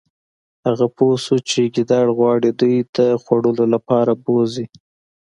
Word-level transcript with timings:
هغه 0.65 0.85
پوه 0.95 1.15
شو 1.25 1.37
چې 1.49 1.61
ګیدړ 1.75 2.05
غواړي 2.17 2.49
دوی 2.59 2.77
د 2.97 2.99
خوړلو 3.23 3.65
لپاره 3.73 4.11
بوزي 4.23 4.65